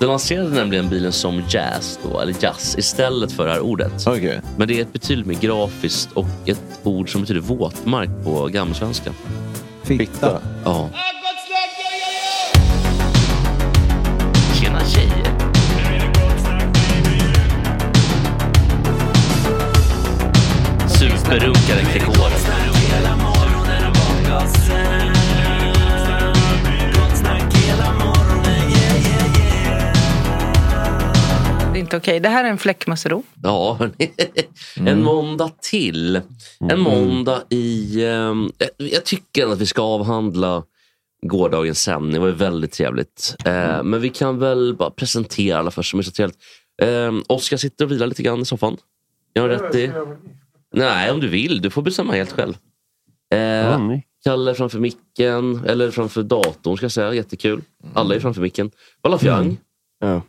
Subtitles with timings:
[0.00, 4.06] Den lanserade nämligen bilen som jazz, då, eller jazz, istället för det här ordet.
[4.56, 9.12] Men det är ett betydligt mer grafiskt och ett ord som betyder våtmark på gammalsvenska.
[9.82, 10.40] Fitta.
[10.64, 10.88] Ja.
[14.60, 15.34] Tjena tjejer!
[20.88, 22.59] Superrunkaren Gregoren.
[31.96, 32.20] Inte okej.
[32.20, 33.22] Det här är en fläckmussero.
[33.42, 33.78] Ja,
[34.76, 36.20] en måndag till.
[36.70, 38.04] En måndag i...
[38.04, 40.62] ehm, jag- tycker att vi ska avhandla
[41.26, 42.12] gårdagens sändning.
[42.12, 43.34] Det var ju väldigt trevligt.
[43.44, 46.38] Eh, men vi kan väl bara presentera alla först som är så trevligt.
[46.82, 48.76] Eh, Oskar sitter och vilar lite grann i soffan.
[49.32, 49.92] Jag har rätt i...
[50.74, 51.60] Nej, om du vill.
[51.62, 52.54] Du får bestämma helt själv.
[53.34, 53.38] Eh,
[54.24, 57.14] Kalle framför micken, eller framför datorn ska jag säga.
[57.14, 57.62] Jättekul.
[57.94, 58.70] Alla är framför micken.
[59.02, 59.58] Balafjang.
[60.00, 60.22] Ja.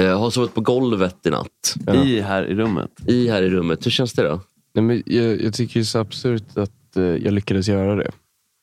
[0.00, 1.74] Eh, har sovit på golvet i natt.
[2.04, 2.90] I här i rummet?
[3.06, 3.86] I här i rummet.
[3.86, 4.40] Hur känns det då?
[4.74, 8.10] Nej, men jag, jag tycker det är så absurt att eh, jag lyckades göra det.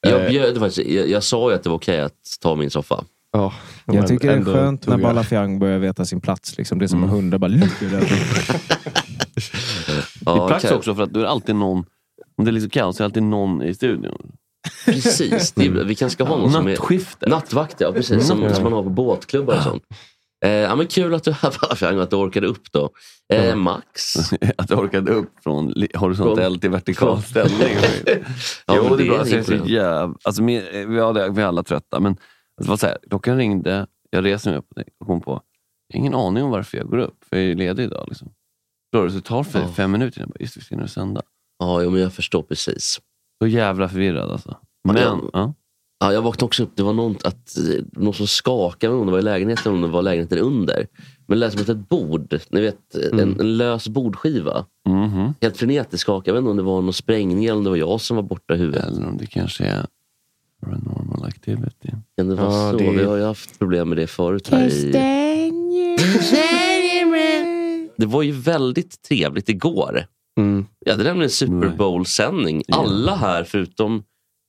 [0.01, 2.69] Jag, Eh, bjöd, faktiskt, jag, jag sa ju att det var okej att ta min
[2.69, 3.03] soffa.
[3.31, 3.53] Ja,
[3.85, 6.57] men Jag tycker det är ändå skönt tog när jag- Balafjang börjar veta sin plats.
[6.57, 6.79] Liksom.
[6.79, 7.99] Det är som en hundar bara ligger där.
[10.19, 10.77] det är praktiskt okej.
[10.77, 11.85] också för att du är alltid någon,
[12.37, 14.31] om det är liksom kaos, så är alltid någon i studion.
[14.85, 15.51] Precis.
[15.51, 17.29] Det är, vi kanske ska ha någon som är...
[17.29, 17.91] Nattvakt, ja.
[17.91, 18.27] Precis.
[18.27, 18.53] Som, Mm.
[18.55, 19.83] som man har på båtklubbar och sånt.
[20.45, 22.89] Eh, ja, men kul att du att du orkade upp då.
[23.33, 23.55] Eh, Ja.
[23.55, 24.15] Max?
[24.57, 27.75] att du orkade upp från horisontell Från- till vertikal ställning.
[28.67, 29.35] Ja, jo, men det är det är Alltså,
[29.67, 32.87] jag är så alltså, vi, hade, vi är alla trötta, men alltså, det var så
[32.87, 35.31] här, klockan ringde, jag reser mig upp och kom på,
[35.87, 38.05] jag har ingen aning om varför jag går upp, för jag är ledig idag.
[38.07, 38.31] Liksom.
[38.95, 39.67] Så det tar för Ja.
[39.67, 41.21] fem minuter, jag bara, just det, vi ska nu sända.
[41.59, 42.99] Ja, jo, men jag förstår precis.
[43.41, 44.57] Så jävla förvirrad alltså.
[44.83, 45.53] Ja, Men, jag- ja.
[45.99, 46.71] Ja, jag vaknade också upp.
[46.75, 49.81] Det var någon, att, eh, någon som skakade, om det var i lägenheten eller om
[49.81, 50.87] det var lägenheten under.
[51.27, 53.39] Men det lät som att ett bord, ni vet en, Mm.
[53.39, 54.65] en lös bordskiva.
[54.89, 55.33] Mhm.
[55.41, 56.29] Helt frenetiskt skakade.
[56.29, 58.23] Jag vet inte om det var någon sprängning eller om det var jag som var
[58.23, 58.85] borta i huvudet.
[58.85, 59.85] Eller om det kanske är
[60.61, 61.89] paranormal activity.
[62.17, 62.77] Kan det vara Ja, så?
[62.77, 64.47] det- Vi har ju haft problem med det förut.
[64.51, 64.91] Här i...
[67.97, 70.05] Det var ju väldigt trevligt igår.
[70.39, 70.65] Mm.
[70.85, 72.63] Vi hade nämligen en Super Bowl-sändning.
[72.71, 74.03] Alla här förutom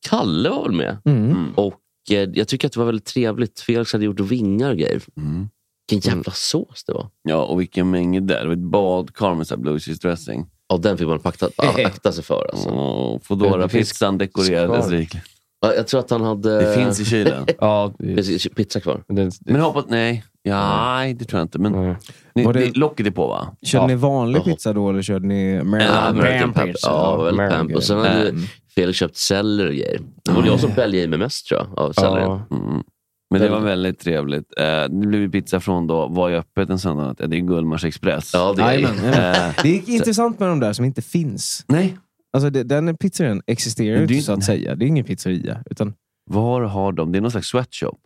[0.08, 0.98] Kalle var väl med.
[1.04, 1.52] Mm.
[1.54, 1.80] Och
[2.10, 3.60] eh, jag tycker att det var väldigt trevligt.
[3.60, 5.02] Felix hade gjort vingar och grejer.
[5.16, 5.48] Mm.
[5.90, 7.08] Vilken jävla sås det var.
[7.22, 8.40] Ja, och vilken mängd där.
[8.40, 10.46] Det var ett badkar med så här blue cheese dressing.
[10.68, 12.50] Ja, den fick man akta, akta sig för.
[12.52, 12.68] Alltså.
[12.68, 15.24] Och Foodora-pizzan dekorerades rikligt.
[15.60, 16.60] Ja, jag tror att han hade...
[16.60, 17.46] Det finns i kylen.
[17.58, 19.02] ja, det pizza kvar?
[19.44, 20.24] Men hoppas, nej.
[20.48, 21.58] Ja, nej, det tror jag inte.
[21.58, 21.96] Men
[22.34, 22.76] ni, Var det- det...
[22.76, 23.56] locket är på va?
[23.62, 26.66] Körde ni vanlig pizza då eller körde ni Ja, American, American Pep.
[26.66, 26.88] pizza?
[26.90, 27.58] Ja, väldigt American.
[27.66, 27.76] pamp.
[27.76, 28.42] Och sen hade Mm.
[28.74, 30.00] Felix köpt celler och grejer.
[30.24, 32.40] Det var jag som bälgade i mig mest tror jag, av sellern.
[32.50, 32.82] Mm.
[33.30, 34.44] Men det var väldigt trevligt.
[34.58, 37.18] Eh, det blev ju pizza från då, var ju öppet en söndag natt.
[37.18, 38.30] Det är Gullmars Express.
[38.34, 39.34] Ja, det är Jajamän, jajamän.
[39.34, 41.64] Eh, Det är intressant med de där som inte finns.
[41.68, 41.96] Nej.
[42.32, 44.74] Alltså det, den pizzerian existerar ju Men det är inte så att säga.
[44.74, 45.62] Det är ingen pizzeria.
[45.70, 45.94] Utan,
[46.30, 47.12] Var har de?
[47.12, 47.98] Det är någon slags sweatshop.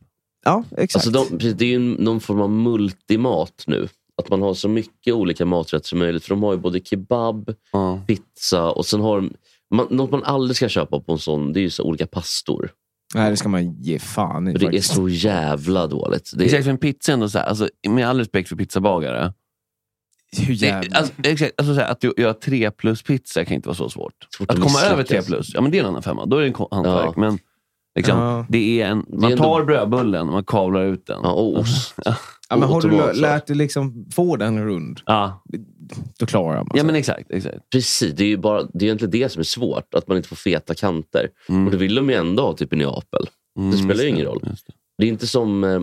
[0.45, 1.07] Ja, exakt.
[1.07, 3.89] Alltså de, precis, det är ju någon form av multimat nu.
[4.17, 6.25] Att man har så mycket olika maträtter som möjligt.
[6.25, 7.55] För de har ju både kebab,
[8.07, 9.33] pizza och sen har de...
[9.75, 12.71] Man, något man aldrig ska köpa på en sån, det är ju så olika pastor.
[13.15, 16.33] Nej, det ska man ge fan i det är så jävla dåligt.
[16.37, 19.33] Det Exakt, är, för en pizza ändå så här, alltså, med all respekt för pizzabagare.
[20.37, 20.99] Hur Det, jävla...
[20.99, 24.29] alltså, exakt, alltså, så här, att göra tre plus pizza kan inte vara så svårt.
[24.37, 26.27] Svårt att att komma över tre plus, ja men det är en annan femma.
[26.27, 27.13] Då är det en hantverk.
[27.17, 27.21] Ja.
[27.21, 27.39] Men
[27.97, 28.47] liksom, Ja.
[28.49, 31.21] det är en, man ändå- tar brödbullen och man kavlar ut den.
[31.23, 31.95] ja, och ost.
[32.05, 32.15] ja,
[32.51, 35.43] men har du lärt dig liksom få den rund, Ja.
[36.19, 36.87] då klarar man ja sig.
[36.87, 37.31] men exakt.
[37.31, 37.71] exakt.
[37.73, 39.95] Precis, det är ju bara, det är egentligen det som är svårt.
[39.95, 41.29] Att man inte får feta kanter.
[41.49, 41.65] Mm.
[41.67, 43.27] Och det vill de ju ändå ha typ i Neapel.
[43.73, 44.41] Det spelar ju ingen roll.
[44.43, 44.57] det.
[44.99, 45.81] Det är inte som eh,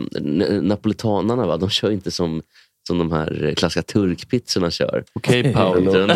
[0.62, 1.58] napolitanarna, va?
[1.58, 2.42] de kör inte som,
[2.88, 5.04] som de här eh, klassiska turkpizzorna kör.
[5.14, 5.92] Okej Paolo.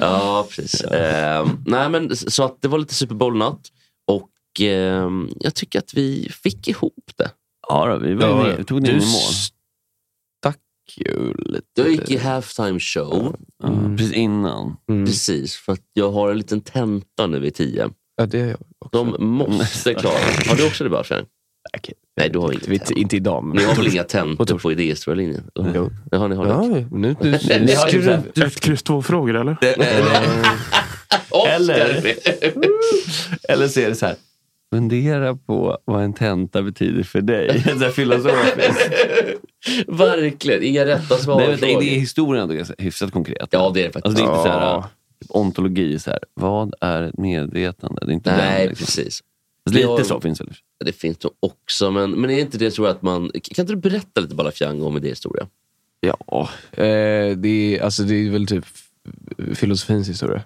[0.00, 0.80] Ja, precis.
[0.80, 3.60] Eh, nej, men, så att det var lite Super Bowl-natt.
[4.06, 5.10] Och eh,
[5.40, 7.30] jag tycker att vi fick ihop det.
[7.68, 9.32] Ja, då, vi, var Ja, med, vi tog ner du i mål.
[10.38, 10.60] stack
[10.96, 11.64] ju lite.
[11.74, 13.36] Jag gick i halftime show.
[13.62, 14.76] Ja, Precis innan.
[14.86, 17.90] Precis, för att jag har en liten tenta nu vid tio.
[18.16, 19.04] Ja, det är jag också.
[19.04, 20.14] De måste klara.
[20.48, 21.04] Har du också det bara
[21.76, 21.94] Okej.
[22.16, 22.68] Nej, du har inget.
[22.68, 23.44] Inte, inte idag.
[23.44, 23.56] Men...
[23.56, 25.50] Ni har väl inga tentor på idéhistorielinjen?
[25.74, 25.90] Jo.
[26.10, 26.50] Jaha, ni har det.
[26.50, 29.56] Ja, nu, nu, Ni har skriver ju- du- Ett kryss två frågor eller?
[31.48, 32.04] Eller,
[33.48, 34.14] eller så är det så här.
[34.74, 37.62] Fundera på vad en tenta betyder för dig.
[37.94, 38.90] filosofiskt.
[39.88, 41.36] Verkligen, inga rätta svar.
[41.36, 43.48] Nej, men det, det är historien ändå hyfsat konkret.
[43.50, 44.06] Ja, det är det faktiskt.
[44.06, 44.90] Alltså, det är inte så här, typ,
[45.28, 45.98] ontologi.
[45.98, 48.00] Så här, vad är ett medvetande?
[48.06, 48.84] Det är inte Nej, den, liksom.
[48.84, 49.20] precis.
[49.70, 50.44] Lite Jag- så finns det.
[50.44, 50.54] väl.
[50.84, 53.30] Det finns det också, men, men är inte det så att man...
[53.30, 55.46] Kan inte du berätta lite Balafjang om idéhistoria?
[56.00, 58.64] Ja, eh, det, är, alltså, det är väl typ
[59.54, 60.42] filosofins historia.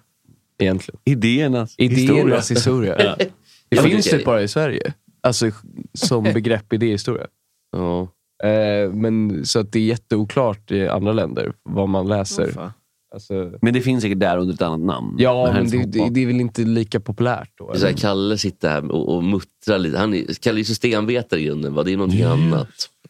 [0.59, 1.01] Egentligen.
[1.05, 2.97] Idéernas Idéernas historia.
[3.05, 3.17] Ja.
[3.69, 4.93] Det Ja, finns det- typ bara i Sverige.
[5.21, 5.51] Alltså
[5.95, 7.27] som begrepp idéhistoria.
[7.73, 8.01] Ja.
[8.49, 12.73] Eh, men så att det är jätteoklart i andra länder vad man läser.
[13.15, 15.17] Alltså, Men det finns säkert där under ett annat namn.
[15.19, 17.71] ja, Men det, det, det är väl inte lika populärt då?
[17.71, 17.99] Är så här, eller?
[17.99, 19.99] Kalle sitter här och, och muttrar lite.
[19.99, 21.83] Han är, Kalle är ju systemvetare i grunden, va?
[21.83, 22.69] det är någonting annat.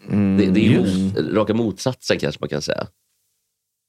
[0.08, 2.86] det, det är mot, raka motsatsen kanske man kan säga.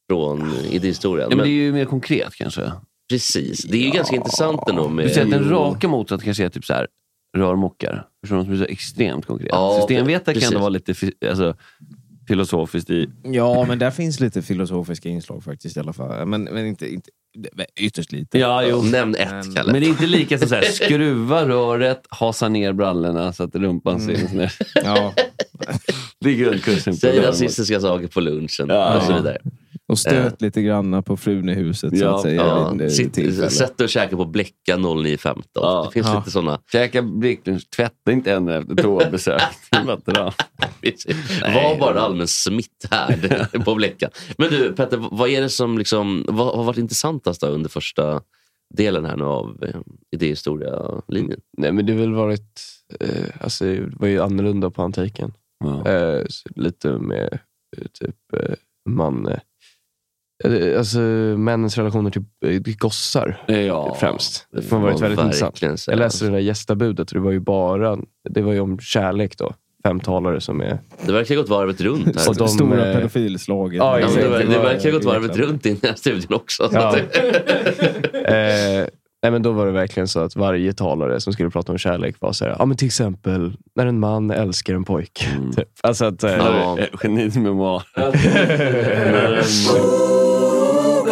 [0.10, 1.28] Från idéhistorien.
[1.30, 2.72] Ja, men Men, det är ju mer konkret kanske.
[3.10, 4.90] Precis, det är ju ganska intressant ändå.
[4.90, 6.88] Med, Du säger att den raka motsatsen kanske är typ så här,
[7.38, 8.04] rörmokare.
[8.22, 8.44] Förstår du?
[8.44, 9.50] Som är så extremt konkret.
[9.52, 10.94] Ja, Systemvetare kan ändå vara lite
[11.30, 11.56] alltså,
[12.28, 13.10] filosofiskt i...
[13.24, 16.26] Ja, men där finns lite filosofiska inslag faktiskt i alla fall.
[16.26, 17.10] Men, men inte, inte
[17.80, 18.40] ytterst lite.
[18.40, 18.82] Ja, jo.
[18.84, 19.72] Nämn ett, Men- Kalle.
[19.72, 23.56] Men det är inte lika så, så här, skruva röret, hasa ner brallorna så att
[23.56, 24.32] rumpan syns.
[24.34, 24.54] ner.
[24.84, 25.14] Ja.
[26.20, 26.96] Det är grundkursen.
[26.98, 28.98] Säg rasistiska saker på lunchen Ja.
[28.98, 29.38] och så vidare.
[29.92, 32.42] Och stöt lite granna på frun i huset så att säga.
[32.42, 35.44] Ja, vid, eh, sitt, sätt dig och käka på Blecka 09.15.
[35.54, 35.84] Ja.
[35.86, 36.18] Det finns Ja.
[36.18, 36.60] lite sådana.
[36.72, 39.42] Käka blixtlunch, tvätta inte ännu efter toabesök.
[39.72, 40.34] Det är bara att dra.
[41.44, 44.10] Var bara allmän smitthärd på Blecka.
[44.38, 48.22] Men du Petter, vad är det som liksom, vad har varit intressantast då under första
[48.74, 49.80] delen här nu av eh,
[50.16, 51.40] idéhistoria-linjen?
[51.58, 52.62] Nej, men det har väl varit...
[53.00, 55.34] Eh, alltså, det var ju annorlunda på antiken.
[55.64, 55.88] Ja.
[55.92, 57.40] Eh, lite med
[57.78, 58.56] eh, typ eh,
[58.90, 59.28] man...
[60.78, 61.00] Alltså
[61.38, 63.98] männens relationer till, eh, till gossar Ja.
[64.00, 64.48] främst.
[64.52, 65.88] det Det har varit väldigt intressant.
[65.88, 67.98] Jag läste det där gästabudet och det var ju bara
[68.30, 69.54] det var ju om kärlek då.
[69.84, 70.80] Fem talare som är...
[71.06, 72.30] Det verkar ha gått varvet runt här.
[72.30, 73.78] Och de, Stora eh, pedofilslaget.
[73.78, 76.64] Ja, det, ver- det var- verkar ha gått varvet runt i den här studien också.
[76.72, 76.98] Så Ja.
[78.14, 78.88] eh,
[79.24, 82.16] nej, men då var det verkligen så att varje talare som skulle prata om kärlek
[82.20, 85.26] var så här, ja men till exempel när en man älskar en pojke.
[85.56, 85.68] Typ.
[85.82, 86.78] Alltså att, eh, Ja.
[86.80, 86.86] Eh,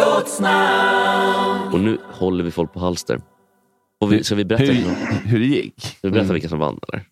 [0.04, 1.72] Genits memoar.
[1.74, 3.20] och nu håller vi folk på halster.
[4.00, 5.98] Och vi, ska vi berätta, Hur, ska hur det gick?
[6.02, 6.78] vi berätta vilka som vann?
[6.88, 7.04] Eller?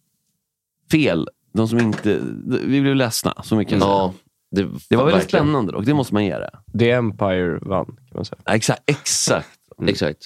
[0.90, 1.28] Fel.
[1.52, 2.20] De som inte...
[2.46, 3.78] Vi blev ledsna, så mycket.
[3.80, 4.14] Ja,
[4.50, 5.44] det, Det var väldigt verkligen.
[5.46, 6.50] spännande dock, det måste man ge det.
[6.78, 8.38] The Empire vann kan man säga.
[8.44, 8.82] Ja, Exakt.
[8.86, 9.48] exakt.
[9.86, 10.18] Exakt.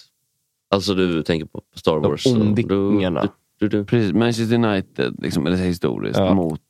[0.70, 2.26] Alltså du tänker på Star De Wars.
[2.26, 3.28] och- ondingarna.
[3.86, 4.12] Precis.
[4.12, 6.34] Manchester United, liksom, eller historiskt, Ja.
[6.34, 6.60] mot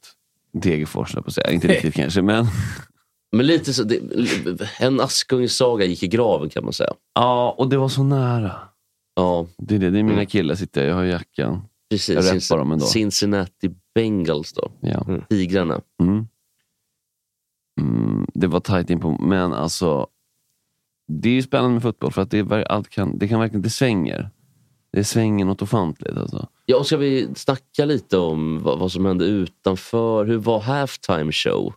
[0.52, 1.50] Degerfors, på säga.
[1.50, 2.46] Inte riktigt kanske, men...
[3.36, 4.00] Men lite så, det,
[4.80, 6.94] en Askungens-saga gick i graven kan man säga.
[7.14, 8.52] Ja, och det var så nära.
[9.14, 9.90] Ja, Det är, det.
[9.90, 11.62] Det är mina killar, sitter jag, jag har jackan.
[11.90, 12.14] precis.
[12.14, 12.84] Jag räppar dem ändå.
[12.84, 14.70] Cincinnati Bengals då.
[14.80, 15.06] Ja.
[15.28, 15.80] Tigrarna.
[16.02, 16.26] Mm.
[17.80, 20.06] Mm, det var tajt in på, men alltså.
[21.08, 23.62] Det är ju spännande med fotboll för att det, är, allt kan, det kan verkligen,
[23.62, 24.30] det svänger.
[24.92, 26.48] Det svänger något ofantligt alltså.
[26.66, 30.24] Ja, och ska vi snacka lite om vad, vad som hände utanför?
[30.24, 31.74] Hur var halftime show?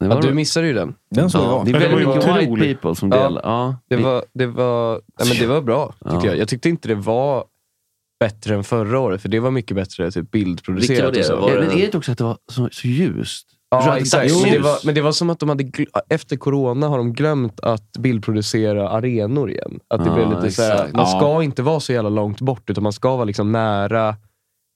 [0.00, 0.94] Det, Ja, du missade ju den.
[1.10, 1.64] Den såg Ja, jag.
[1.64, 3.40] det är väldigt mycket white people som Ja, delar.
[3.44, 6.26] Ja, Det var, det var, nej, men det var bra, tycker Ja.
[6.26, 6.38] jag.
[6.38, 7.44] Jag tyckte inte det var
[8.20, 11.14] bättre än förra året, för det var mycket bättre typ, bildproducerat.
[11.14, 11.20] Det?
[11.20, 11.36] och så.
[11.36, 13.46] Var Ja, det- men är det inte också att det var så, så ljust?
[13.70, 14.42] Ja, exakt.
[14.42, 17.12] Men det, var, men det var som att de hade, gl- efter corona har de
[17.12, 19.80] glömt att bildproducera arenor igen.
[19.88, 20.92] Att det Ja, blev lite så här, exakt.
[20.96, 21.18] man Ja.
[21.18, 24.16] ska inte vara så jävla långt bort, utan man ska vara liksom nära.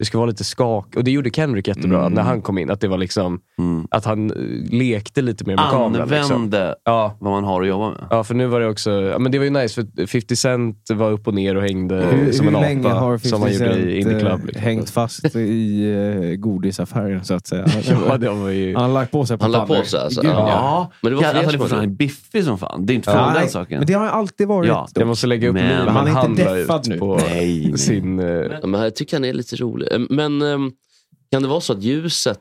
[0.02, 0.96] Det ska vara lite skak.
[0.96, 2.12] Och det gjorde Kendrick jättebra Mm.
[2.12, 2.70] när han kom in.
[2.70, 3.86] Att det var liksom, Mm.
[3.90, 4.36] att han eh,
[4.76, 6.08] lekte lite mer med kameran.
[6.08, 6.34] Liksom.
[6.36, 7.16] Använde Ja.
[7.20, 7.98] vad man har att jobba med.
[8.10, 10.76] Ja, för nu var det också, ja, men det var ju nice för 50 Cent
[10.90, 12.98] var upp och ner och hängde Hur, som hur en länge apa.
[12.98, 14.40] har som han 50 gjorde i Indie Club.
[14.40, 14.62] eh, Liksom.
[14.62, 17.66] hängt fast i uh, godisaffären så att säga?
[18.08, 18.74] ja, det var ju...
[18.74, 20.20] Han har lagt på sig på Han la på sig alltså?
[20.22, 20.48] Gud, Ja.
[20.48, 20.90] ja.
[21.00, 22.86] Men det var Ja, alltså, det han är biffig som fan.
[22.86, 23.78] Det är inte för Ja, den saken.
[23.78, 24.68] Men det har han alltid varit.
[24.68, 26.98] Ja, Jag måste lägga upp Men- nu Men han är han inte deffad nu.
[26.98, 27.78] på Nej, nej.
[27.78, 28.18] sin...
[28.18, 28.26] eh,
[28.62, 29.88] Ja, men jag tycker han är lite rolig.
[29.92, 30.72] Eh, Men ehm,
[31.30, 32.38] kan det vara så att ljuset,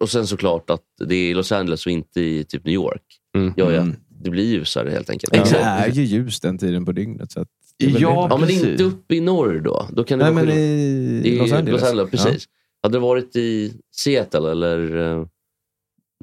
[0.00, 3.02] och sen såklart att det är i Los Angeles och inte i typ New York,
[3.36, 3.54] Mm.
[3.56, 3.90] gör ju Mm.
[3.90, 5.32] att det blir ljusare helt enkelt.
[5.32, 5.62] Det Exakt.
[5.64, 7.32] är ju ljus den tiden på dygnet.
[7.32, 7.44] Så
[7.78, 8.00] Ja, det.
[8.00, 9.88] Ja, men inte uppe i norr då.
[9.92, 11.26] då kan det Nej, men skillnad.
[11.26, 12.10] i Los Angeles.
[12.10, 12.44] precis.
[12.82, 15.26] Hade det varit i Seattle eller eh,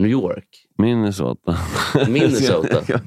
[0.02, 0.48] New York?
[0.78, 1.58] Minnesota.
[2.08, 2.84] Minnesota.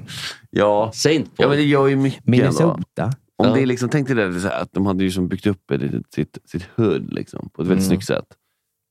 [0.51, 0.91] ja.
[0.93, 1.49] Saint ja, Paul?
[1.49, 2.27] men det gör ju mycket.
[2.27, 3.11] Minnesota.
[3.37, 3.53] Om Ja.
[3.53, 5.71] det är liksom, tänk dig det, så här, att de hade ju som byggt upp
[5.71, 5.81] ett,
[6.15, 7.89] sitt, sitt hood liksom, på ett väldigt Mm.
[7.97, 8.25] snyggt sätt.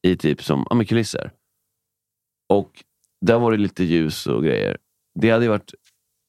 [0.06, 1.30] I typ som ja, kulisser.
[2.52, 2.84] Och
[3.26, 4.76] där var det lite ljus och grejer.
[5.20, 5.74] Det hade ju varit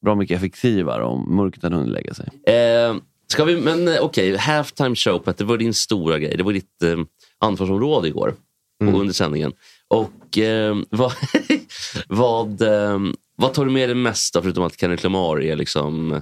[0.05, 2.29] bra mycket effektivare om mörkret hade hunnit lägga sig.
[2.55, 2.95] Eh,
[3.27, 6.37] ska vi, men eh, okej, halftime show Petter, det var din stora grej.
[6.37, 6.97] Det var ditt eh,
[7.39, 8.33] ansvarsområde igår
[8.81, 8.95] Mm.
[8.95, 9.53] under sändningen.
[9.87, 11.13] Och eh, vad,
[12.07, 12.99] vad, eh,
[13.35, 16.21] vad tar du med dig mest av, förutom att Kendrick Lamar är liksom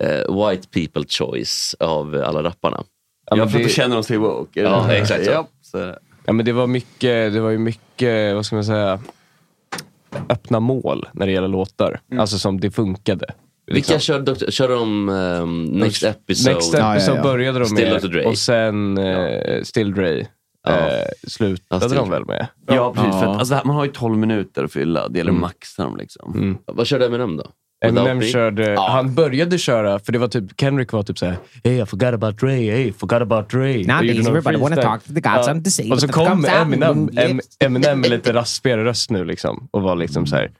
[0.00, 2.84] eh, white people choice av alla rapparna?
[3.30, 4.62] Ja, men för att det- du känner oss till woke.
[4.62, 4.96] Ja, det?
[4.98, 5.30] exakt så.
[5.30, 5.94] Ja, så.
[6.26, 9.00] Ja, men det var mycket, det var ju mycket, vad ska man säga,
[10.28, 12.00] öppna mål när det gäller låtar.
[12.18, 13.26] Alltså som det funkade.
[13.66, 13.98] Vilka Liksom.
[13.98, 16.54] körde, körde de um, Next Episode?
[16.54, 17.22] Next Ja, ja, episode ja.
[17.22, 18.08] började de Still med Dr.
[18.08, 18.24] Dre.
[18.24, 20.26] och sen eh, Still Dre
[20.66, 20.70] Ja.
[20.72, 22.46] eh, slutade Ja, Still de väl med.
[22.66, 23.10] Ja, precis.
[23.12, 23.32] För Ja.
[23.32, 25.08] att, alltså, man har ju 12 minuter att fylla.
[25.08, 25.44] Det gäller Mm.
[25.44, 25.96] att maxa dem.
[25.96, 26.32] Liksom.
[26.34, 26.58] Mm.
[26.66, 27.44] Vad körde Eminem då?
[27.88, 31.86] Eminem körde, han började köra, för det var typ, Kendrick var typ såhär Hey I
[31.86, 33.70] forgot about Dre, hey forgot about Dre.
[33.70, 34.90] Och gjorde Nowadays någon everybody wanna freestyle.
[34.98, 37.10] talk to the gods and to say Och så kom Eminem.
[37.60, 39.68] Eminem med lite raspigare röst nu liksom.
[39.70, 40.50] Och var liksom såhär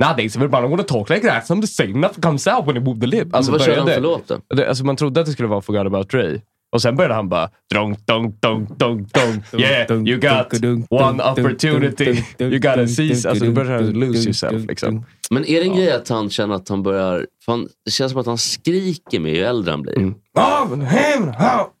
[0.00, 3.00] Nowadays everybody wanna talk like that, some the same nothing comes out when they move
[3.00, 3.34] the lip.
[3.34, 4.54] Alltså vad körde han började- för låt då?
[4.56, 6.40] det, alltså man trodde att det skulle vara Forgot about Dre.
[6.74, 9.44] Och sen började han bara dronk, donk, donk, donk, donk.
[9.62, 12.24] Yeah, you got one opportunity.
[12.38, 13.30] You gotta seize.
[13.30, 14.66] Alltså, då började han lose yourself.
[14.68, 15.04] Liksom.
[15.30, 17.26] Men är det en grej att han känner att han börjar...
[17.46, 19.98] Fan, det känns som att han skriker mer ju äldre han blir.
[19.98, 20.14] Mm.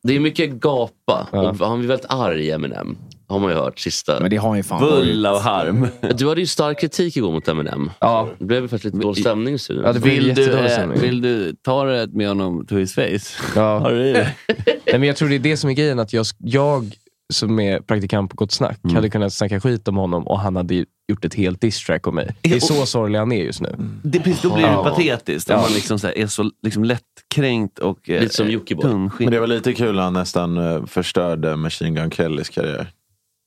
[0.02, 1.28] Det är mycket gapa.
[1.30, 2.96] Och han blir väldigt arg, Eminem.
[3.28, 4.20] Har man ju hört sista...
[4.20, 5.88] Men det har ju fan Bulla och harm.
[6.14, 7.90] Du hade ju stark kritik igår mot Eminem.
[8.00, 8.28] Ja.
[8.38, 9.84] Det blev ju faktiskt lite dålig stämning i studion.
[9.84, 13.42] Ja, det blev Vill du, eh, vill du ta det med honom to his face?
[13.56, 13.78] Ja.
[13.78, 14.34] Har du det?
[14.66, 15.98] Nej, men jag tror det är det som är grejen.
[15.98, 16.94] Att jag, jag
[17.32, 18.96] som är praktikant på Gott Snack Mm.
[18.96, 20.74] hade kunnat snacka skit om honom och han hade
[21.08, 22.34] gjort ett helt diss-track om mig.
[22.40, 23.76] Det är så sorglig han är just nu.
[24.02, 24.84] Det, precis, då blir det Ja.
[24.84, 25.50] patetiskt.
[25.50, 28.82] Om man liksom så här, är så liksom lättkränkt och eh, Lite som Jockiboi.
[28.82, 29.24] tunnskinn.
[29.26, 32.90] Men det var lite kul när han nästan eh, förstörde Machine Gun Kellys karriär.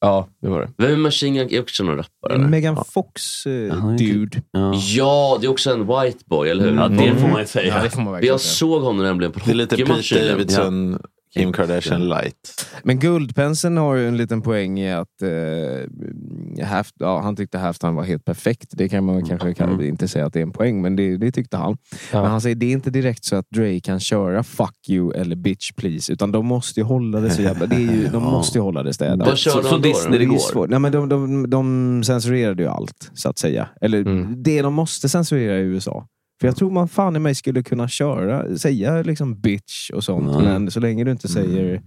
[0.02, 0.70] Ja, det var det.
[0.78, 1.48] Vem är Machine Gun?
[1.52, 2.34] Är också någon rappare?
[2.36, 2.48] eller?
[2.48, 4.42] Megan Fox eh, är inte- dude.
[4.52, 4.74] Ja.
[4.76, 6.76] Ja, det är också en white boy, eller hur?
[6.76, 7.78] Ja, det får man ju säga.
[7.78, 8.54] Ja, det får man verkligen Jag säga.
[8.54, 10.38] såg honom nämligen på Det är lite hockeymatch Pete nyligen.
[10.38, 11.00] Davidson,
[11.38, 12.68] Kim Kardashian light.
[12.84, 17.92] Men Guldpenseln har ju en liten poäng i att eh, half, ja, han tyckte halftime
[17.92, 18.68] var helt perfekt.
[18.72, 21.32] Det kan man kanske kan inte säga att det är en poäng, men det, det
[21.32, 21.78] tyckte han.
[22.12, 22.22] Ja.
[22.22, 25.36] Men han säger det är inte direkt så att Dre kan köra fuck you eller
[25.36, 27.66] bitch please, utan de måste ju hålla det så jävla...
[27.66, 29.20] Det är ju, de måste ju hålla det städat.
[29.20, 29.78] Vad han så då?
[29.78, 30.68] Disney igår.
[30.68, 33.70] Nej, men de, de, de censurerade ju allt, så att säga.
[33.82, 34.44] Eller Mm.
[34.44, 36.08] det de måste censurera i USA.
[36.42, 40.36] För jag tror man fan i mig skulle kunna köra, säga liksom bitch och sånt.
[40.36, 40.44] Mm.
[40.46, 41.82] Men så länge du inte säger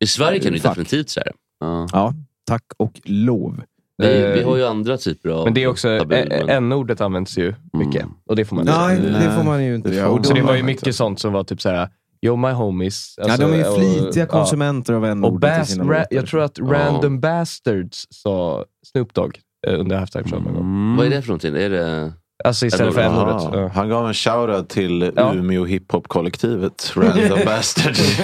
[0.00, 0.70] I Sverige kan du Fuck.
[0.70, 1.32] definitivt säga det.
[1.60, 1.88] Ja.
[1.92, 2.14] ja,
[2.46, 3.62] tack och lov.
[3.98, 7.00] Vi, Eh, vi har ju andra typer av Men det är också, ä- men- n-ordet
[7.00, 8.02] används ju mycket.
[8.02, 8.14] Mm.
[8.26, 9.08] Och det får man Nej, inte.
[9.08, 11.32] det får man ju inte det Och Så de- det var ju mycket sånt som
[11.32, 11.88] var typ såhär,
[12.22, 13.14] yo my homies.
[13.16, 14.26] Ja, Alltså, de är ju och- flitiga ja.
[14.26, 20.24] konsumenter av Och n-ordet jag tror att Random Bastards sa Snoop Dogg eh, under halftime
[20.28, 20.38] show.
[20.48, 20.96] Mm.
[20.96, 21.56] Vad är det för någonting?
[21.56, 22.12] Är det...
[22.44, 23.42] Alltså istället för N-ordet.
[23.42, 23.60] n-ordet.
[23.60, 23.68] Ja.
[23.74, 25.34] Han gav en shoutout till Ja.
[25.34, 28.18] Umeå hiphop-kollektivet, Random Bastards.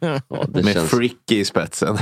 [0.00, 0.90] Ja, Med känns...
[0.90, 1.98] Fricky i spetsen.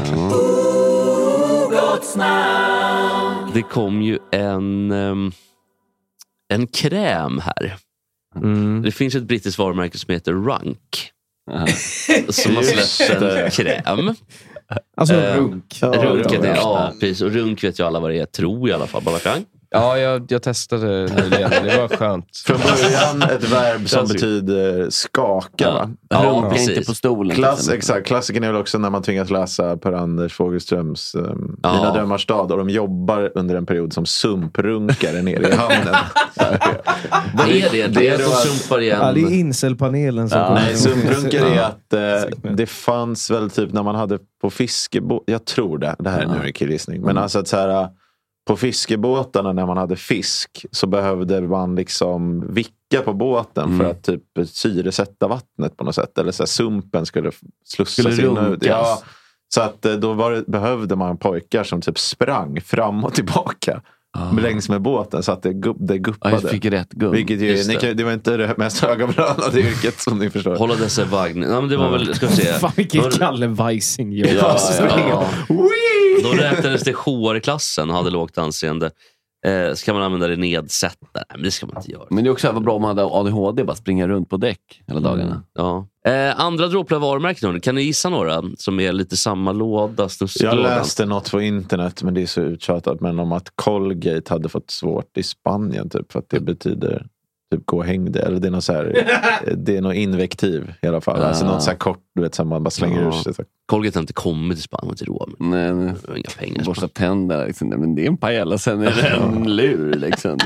[3.55, 5.33] Det kom ju en, ehm,
[6.55, 7.77] en kräm här.
[8.37, 8.83] Mm.
[8.83, 11.11] Det finns ett brittiskt varumärke som heter Runk.
[12.29, 14.15] Som har släppt en kräm.
[14.97, 15.79] Alltså Eh, runk.
[15.81, 16.49] Ja, Runk, ja, det.
[16.49, 16.55] ja.
[16.57, 17.21] ja, precis.
[17.23, 19.03] Och runk vet ju alla vad det är, tror i alla fall.
[19.03, 19.45] Balakang.
[19.71, 21.51] Ja, jag, jag testade nyligen.
[21.51, 22.37] Det var skönt.
[22.47, 25.71] Från början ett verb som betyder skaka.
[25.71, 25.91] Va?
[26.09, 26.69] Ja, Runka precis.
[26.69, 27.37] inte på stolen.
[27.37, 27.75] Klass, liksom.
[27.75, 28.07] exakt.
[28.07, 31.73] Klassikern är väl också när man tvingas läsa Per-Anders Fogelströms um, Ja.
[31.73, 35.95] Mina drömmars stad och de jobbar under en period som sumprunkare nere i hamnen.
[37.35, 37.87] Vad är det?
[37.87, 38.99] Det är de sumpar igen.
[39.03, 40.47] Ja, det är incelpanelen som Ja.
[40.47, 40.61] kommer.
[40.61, 41.65] Nej, sumprunkare är Ja.
[41.65, 46.11] att eh, det fanns väl typ när man hade på fiskebåt, jag tror det, det
[46.11, 47.89] här är nu en killgissning, men alltså att så här
[48.47, 54.03] på fiskebåtarna när man hade fisk så behövde man liksom vicka på båten för att
[54.03, 56.19] typ syresätta vattnet på något sätt.
[56.19, 57.31] Eller så här, sumpen skulle
[57.65, 58.65] slussas Skulle in och ut.
[58.67, 59.03] Ja,
[59.55, 63.83] så att eh, då var det, behövde man pojkar som typ sprang fram och tillbaka
[64.43, 66.39] längs med båten så att det, gupp, det Ja, guppade.
[66.43, 67.13] jag fick rätt gung.
[67.13, 67.95] Vilket ju, ni det.
[67.95, 70.57] det var inte det mest högavlönade yrket som ni förstår.
[70.57, 71.43] Hålla dessa vagn.
[71.43, 72.53] Ja, men det var väl, ska vi se.
[72.61, 74.31] Fan vilket Kalle Weising-jobb.
[74.41, 75.25] Ja, Alltså, ja.
[76.23, 78.91] Då räknades det HR-klassen hade lågt anseende.
[79.47, 81.09] Eh, ska man använda det nedsättare?
[81.15, 82.07] Nej, men det ska man inte göra.
[82.11, 84.83] Men det är också vad bra om man hade ADHD, bara springa runt på däck
[84.87, 85.43] hela dagarna.
[85.55, 85.87] Ja.
[86.07, 90.09] Eh, andra dråpliga varumärken, kan ni gissa några som är lite samma låda?
[90.41, 94.49] Jag läste något på internet, men det är så uttjatat, men om att Colgate hade
[94.49, 97.07] fått svårt i Spanien typ, för att det betyder
[97.55, 98.23] typ gå och häng dig.
[98.23, 99.09] Eller det är något, så här,
[99.57, 101.23] det är något invektiv i alla fall.
[101.23, 101.49] Alltså Ah.
[101.49, 103.09] något så här kort, du vet, som man bara slänger Ja.
[103.09, 103.35] ur sig.
[103.35, 103.43] Så.
[103.71, 105.37] Colgate har inte kommit till Spanien till Rom.
[105.39, 105.95] Nej, nej.
[106.17, 106.65] Inga pengar.
[106.65, 107.45] Borsta tänderna.
[107.45, 107.69] Liksom.
[107.69, 109.93] Nej, Men det är en paella, sen är det en lur.
[109.95, 110.39] Liksom.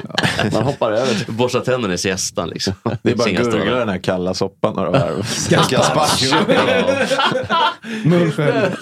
[0.52, 1.32] Man hoppar över.
[1.32, 2.72] Borsta tänderna i siestan liksom.
[3.02, 5.26] Det är bara att gurgla den här kalla soppan några varv.
[5.70, 6.26] Gazpacho.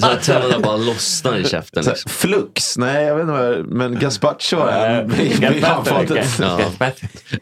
[0.01, 1.85] Så att tänderna bara lossnar i käften.
[1.85, 2.11] Liksom.
[2.11, 2.79] Flux?
[2.79, 3.65] Nej, jag vet inte.
[3.75, 6.39] Men gazpacho har fått ett...
[6.41, 6.61] Ja.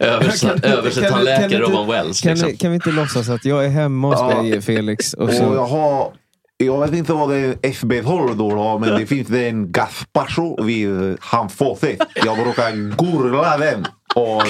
[0.07, 0.65] Översatt,
[1.51, 2.21] kan- Roman Wells.
[2.21, 2.49] Kan, Liksom.
[2.51, 4.43] vi, kan vi inte låtsas att jag är hemma hos Ja.
[4.43, 5.15] dig Felix?
[5.15, 6.13] Och Och så, jag har...
[6.59, 11.17] Jag vet inte vad det är FB-håll då, då, men det finns en gazpacho vid
[11.21, 11.99] handfatet.
[12.25, 13.87] Jag brukar gurgla den.
[14.15, 14.43] Och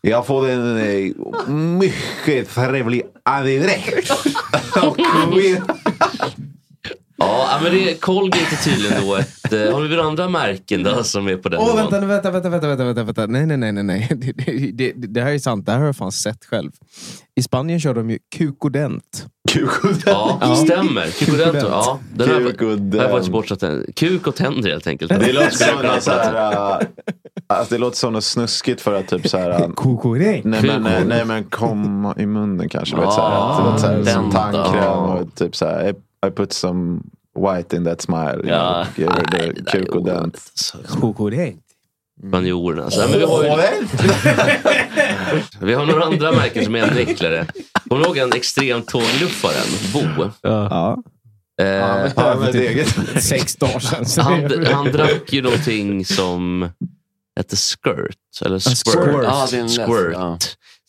[0.00, 4.10] jag får en eh, mycket trevlig andedräkt.
[4.82, 4.96] Och
[7.18, 9.18] Ja, men det är, Colgate är tydligen då
[9.52, 12.48] Eh, har vi några andra märken då som är på den Åh, vänta, vänta, vänta,
[12.50, 13.26] vänta, vänta, vänta, vänta.
[13.26, 14.08] Nej, nej, nej, nej, nej.
[14.16, 15.66] Det, det, det, det här är sant.
[15.66, 16.70] Det här har jag fan sett själv.
[17.34, 19.26] I Spanien kör de ju kukodent.
[20.06, 20.56] Ja, Ja.
[20.56, 21.06] stämmer.
[21.18, 21.56] Kukodent.
[21.70, 23.10] Ja, den här har jag Kukodent.
[23.10, 23.92] faktiskt bortsett tänder.
[23.96, 25.10] Kuk och tänder helt enkelt.
[25.20, 26.86] Det låter som något så här, äh,
[27.46, 29.50] alltså det låter som något snuskigt för att typ så här.
[29.50, 30.44] äh, Kukodent?
[30.44, 32.96] Nej men, nej men komma i munnen kanske.
[32.96, 35.94] vet, så här, Ah, att var så här, som den tandkräm och typ så här,
[36.26, 37.00] I put some
[37.38, 38.36] white in that smile.
[38.42, 38.84] you Ja.
[38.84, 40.52] know, give her the där är kukodent.
[42.28, 42.90] Spanjorerna.
[42.90, 43.50] Så, men vi, har ju,
[45.60, 47.46] vi har några andra märken som är ännu äckligare.
[47.88, 49.66] Kommer du ihåg en extremtågluffaren?
[49.92, 50.00] Bo?
[50.42, 51.02] Ja.
[51.60, 52.08] Eh, Ja,
[52.48, 52.96] är eget.
[53.22, 54.06] Sex dagar sedan.
[54.06, 56.68] så han, han drack ju någonting som
[57.36, 58.16] hette skirt.
[58.44, 58.76] Eller squirt.
[58.76, 59.52] squirt.
[59.52, 60.12] Läsk, squirt.
[60.12, 60.38] ja.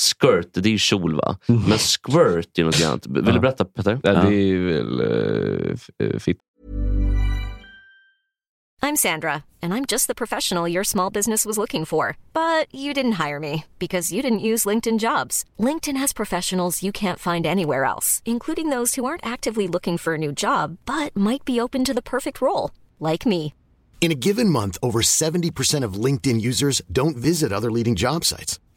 [0.03, 1.37] Skirt, det är ju kjol va?
[1.47, 3.07] Men squirt är något annat.
[3.07, 3.99] Vill du berätta Peter?
[4.03, 5.01] Ja, det är väl
[6.11, 6.37] uh, fitt.
[8.83, 12.17] I'm Sandra, and I'm just the professional your small business was looking for.
[12.33, 15.45] But you didn't hire me because you didn't use LinkedIn jobs.
[15.57, 20.15] LinkedIn has professionals you can't find anywhere else, including those who aren't actively looking for
[20.15, 23.53] a new job but might be open to the perfect role, like me.
[24.01, 28.59] In a given month, over 70% of LinkedIn users don't visit other leading job sites.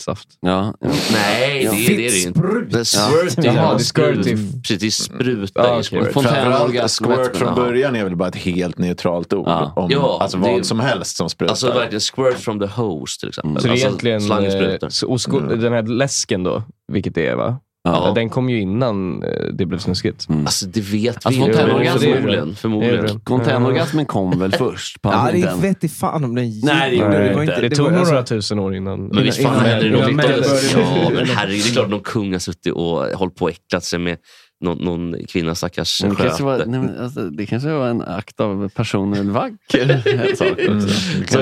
[0.00, 0.28] Saft.
[0.40, 0.74] Ja.
[0.80, 2.40] Nej, det, är- det är det inte.
[2.70, 6.88] Det är squirt Jaha, ju- det är squirt Precis, det är spruta Ja, okej.
[6.88, 7.36] squirt.
[7.36, 9.48] Från början är väl bara ett helt neutralt ord.
[9.48, 9.72] Ja.
[9.76, 11.52] Om, Ja, alltså det är- vad som helst som sprutar.
[11.52, 13.62] Alltså verkligen squirt from the hose till exempel.
[13.62, 14.20] Så det är alltså, egentligen...
[14.20, 14.84] slangsprutor.
[14.86, 17.56] eh, så- och sko- Den här läsken då, vilket det är va?
[17.84, 18.12] Ja.
[18.14, 20.26] Den kom ju innan eh, det blev snuskigt.
[20.30, 21.58] Alltså det vet Alltså, vi inte.
[21.62, 22.54] fontänorgasm- Förmodligen.
[22.54, 23.20] förmodligen.
[23.28, 25.02] Fontänorgasmen kom väl först?
[25.02, 26.64] På Ja, det vet i fan om den gick.
[26.64, 27.60] Nej, det gjorde det inte.
[27.60, 29.06] Det det tog var- några alltså- tusen år innan.
[29.06, 31.64] Men visst fan hade det något Ja, men herregud.
[31.64, 34.16] Det är klart någon kung har suttit och hållit på och äcklat sig med
[34.62, 38.02] någon, någon kvinna stackars Men Det kanske, var, nej, men alltså, det kanske var en
[38.02, 40.02] akt av personen vacker.
[40.36, 40.88] sak också.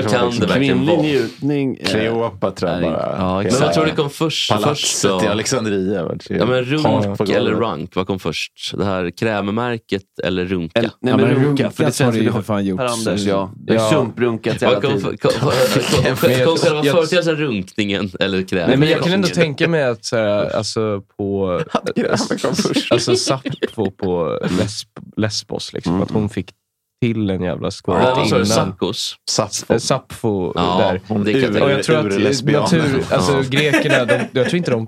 [0.03, 1.01] Så kan det verkligen Kvinnlig vara.
[1.01, 1.77] njutning.
[1.81, 3.15] eh, Kleopatra är- bara.
[3.17, 4.19] Ja, Men vad tror du kom först?
[4.51, 5.23] först Palatset då?
[5.23, 6.15] i Alexandria.
[6.29, 8.73] Ja, men runk eller rank, vad kom först?
[8.77, 10.79] Det här krämmärket eller runka?
[10.79, 12.83] Eller, nej Ja, men men runka, runkat för det har det ju för fan gjorts.
[13.07, 13.51] Anders, ja.
[13.55, 13.81] Det Ja.
[13.81, 15.17] har tjumprunkat hela Vad kom, tiden.
[15.17, 15.31] kom,
[16.57, 18.67] själva jag- företeelsen runkningen eller kräm?
[18.69, 21.61] Nej, men jag kan ändå tänka mig att så här, alltså på...
[21.95, 22.91] Grämen kom först.
[23.11, 26.51] Alltså Sappho på Lesb Lesbos, liksom, att hon fick
[27.01, 28.35] till en jävla squirt Ja, du?
[28.35, 28.45] innan.
[28.45, 29.15] Sappos?
[29.29, 29.73] Sappho.
[29.73, 31.01] Eh, Sappho Ja, där.
[31.07, 32.03] Jag ur- Och jag tror att
[32.51, 33.43] natur, alltså Ja.
[33.49, 34.87] grekerna, de, jag tror inte de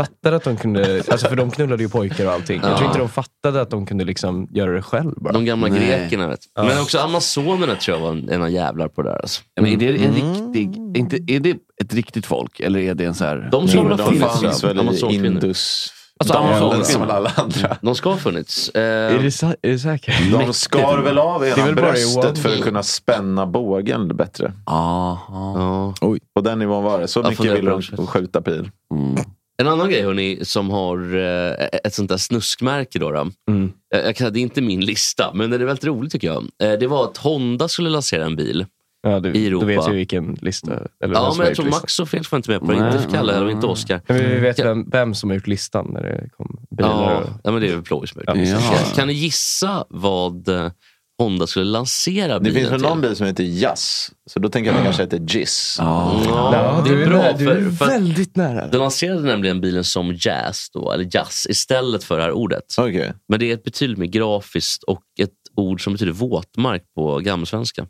[0.00, 2.60] fattade att de kunde, alltså för de knullade ju pojkar och allting.
[2.62, 2.76] Jag Ja.
[2.76, 5.32] tror inte de fattade att de kunde liksom göra det själv bara.
[5.32, 5.80] De gamla Nej.
[5.80, 6.28] grekerna.
[6.28, 6.40] Vet.
[6.56, 6.62] du.
[6.62, 9.16] Men också amazonerna tror jag var en, en jävlar på det där.
[9.18, 9.42] Alltså.
[9.54, 13.04] Ja, men är det en riktig, inte, är det ett riktigt folk eller är det
[13.04, 13.48] en så här...
[13.52, 14.52] De ha de va?
[14.62, 14.78] väl
[15.12, 15.26] i.
[15.26, 15.92] Indus.
[16.18, 17.76] Alltså, Dalen som alla andra.
[17.82, 18.70] De ska ha funnits.
[18.74, 20.30] Är Eh, det, sa- är det säkert?
[20.32, 23.46] De skar väl av Det är ena väl bara i bröstet för att kunna spänna
[23.46, 24.52] bågen bättre.
[24.66, 25.94] Aha.
[26.00, 26.16] ja.
[26.34, 27.08] På den nivån var det.
[27.08, 28.70] Så Jag mycket funderar ville på de skjuta pil.
[28.94, 29.16] Mm.
[29.58, 32.98] En annan grej hörni, som har eh, ett sånt där snuskmärke.
[32.98, 33.30] Då, då.
[33.50, 33.72] Mm.
[33.88, 36.44] Jag, jag kan, det är inte min lista, men det är väldigt roligt tycker jag.
[36.62, 38.66] Eh, det var att Honda skulle lansera en bil.
[39.10, 39.66] Ja, du, I Europa.
[39.66, 40.72] Då vet vi vilken lista.
[41.04, 41.80] Eller Ja, men jag tror listan.
[41.82, 42.76] Max och Felix var inte med på det.
[42.76, 43.66] Inte Kalle eller inte.
[43.66, 44.00] Oskar.
[44.06, 46.90] Men vi vet vem, vem som har gjort listan när det kom bilar.
[46.90, 48.12] Ja, och- ja, men det är väl plågis.
[48.26, 48.32] Ja.
[48.34, 50.70] Kan, kan ni gissa vad eh,
[51.18, 54.10] Honda skulle lansera Det bilen finns väl någon bil som heter Jazz.
[54.30, 55.76] Så då tänker jag att den kanske heter Jizz.
[55.78, 56.22] Ja.
[56.52, 57.32] Ja, det du är bra.
[57.38, 58.66] du är för, för väldigt nära.
[58.68, 62.62] de lanserade nämligen bilen som jazz, då, eller jazz istället för det här ordet.
[62.78, 63.12] Okej.
[63.28, 67.86] Men det är ett betydligt mer grafiskt och ett ord som betyder våtmark på gammalsvenska.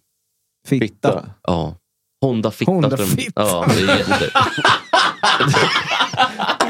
[0.66, 1.24] Fitta.
[1.46, 1.74] Ja.
[2.24, 2.72] Honda fitta.
[2.72, 3.42] Honda fitta.
[3.42, 4.31] Ja, det är jätte...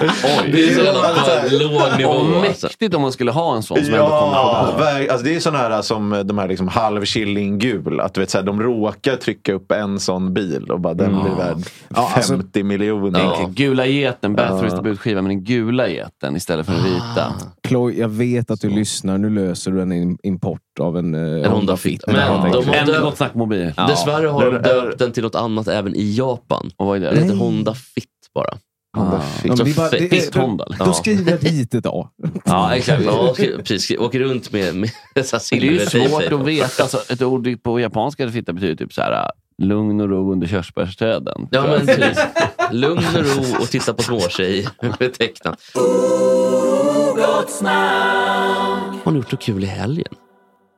[0.00, 0.50] Oj.
[0.52, 2.10] Det är så jävla låg nivå.
[2.10, 2.66] Och Alltså.
[2.66, 5.34] mäktigt om man skulle ha en sån som ändå kommer Ja, på verk- alltså det
[5.36, 8.00] är sådana här som de här liksom halvkilling-gul.
[8.00, 11.22] Att du vet, så här, de råkar trycka upp en sån bil och bara den
[11.22, 13.32] blir värd 50 Ja, alltså- miljoner.
[13.36, 14.42] Tänk, Gula geten, Ja.
[14.44, 17.32] Bathory's debutskiva med den gula geten istället för den vita.
[17.66, 19.18] Kloy, jag vet att du lyssnar.
[19.18, 22.04] Nu löser du en import av en, eh, En Honda Fit.
[22.06, 22.22] Men Ja.
[22.52, 23.72] de har döpt- snack mobil.
[23.88, 26.70] Dessvärre har de Det döpt den till något annat även i Japan.
[26.76, 27.06] Och vad är det?
[27.06, 27.38] Den heter Nej.
[27.38, 28.58] Honda Fit bara.
[28.98, 29.20] Ah.
[29.44, 30.24] Ja, det det
[30.64, 30.84] eller?
[30.84, 32.08] Då skriver jag dit ett A.
[32.44, 33.04] Ja, exakt.
[33.04, 33.98] Ja, precis.
[33.98, 34.90] Åker runt med, med
[35.26, 36.82] så här Det är ju svårt att veta.
[36.82, 39.30] Alltså, ett ord på japanska fitta betyder typ så här
[39.62, 41.48] lugn och ro under körsbärsträden.
[41.50, 42.18] Ja, men precis.
[42.70, 44.68] Lugn och ro och titta på småtjej.
[44.98, 45.58] Betecknat.
[49.04, 50.14] Har ni gjort något kul i helgen?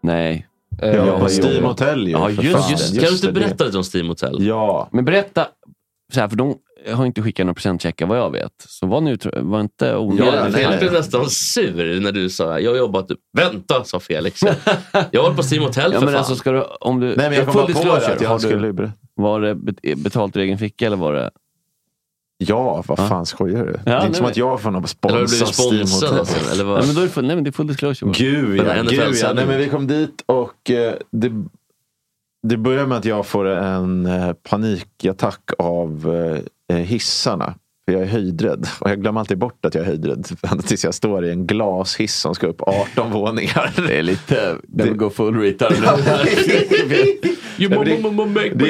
[0.03, 0.47] Nej.
[0.81, 1.65] Ja, Jag på har Steam.
[1.65, 2.11] Hotel ju.
[2.13, 3.33] Ja, just- just- kan du inte det.
[3.33, 4.37] berätta lite om Steam Hotel?
[4.41, 4.89] Ja.
[4.93, 5.47] Men berätta,
[6.15, 6.55] så här, för de
[6.93, 8.53] har inte skickat några presentcheckar vad jag vet.
[8.69, 10.59] Så var, nu, var inte onödigt.
[10.63, 13.07] Jag, blev nästan sur när du sa jag har jobbat...
[13.39, 14.41] Vänta, sa Felix.
[15.11, 16.19] Jag har varit på Steam Hotel Ja, för men fan.
[16.19, 18.37] alltså, ska du, om du, Nej, men jag kom bara på det att har jag
[18.41, 18.73] du- skulle...
[18.73, 18.93] berätta.
[19.15, 21.31] Var det bet- betalt ur egen ficka eller var det...
[22.39, 23.09] Ja, vad Ja.
[23.09, 23.73] fan skojar du?
[23.85, 25.87] det är inte som men- att jag får någon sponsor Steam?
[25.89, 26.19] Hotel.
[26.19, 26.79] alltså, Eller vad?
[26.79, 28.13] Nej, men då är det full, nej, men det är full disclosure.
[28.15, 29.33] Gud ja, gud ja.
[29.33, 31.33] Nej, men vi kom dit och eh, det,
[32.49, 36.15] det börjar med att jag får en eh, panikattack av
[36.73, 37.55] eh, hissarna.
[37.89, 38.67] För jag är höjdrädd.
[38.81, 40.27] Och jag glömmer alltid bort att jag är höjdrädd.
[40.67, 43.73] Tills jag står i en glashiss som ska upp 18 våningar.
[43.87, 44.57] Det är lite...
[44.67, 45.73] Det går full retard.
[45.73, 47.65] Det- Det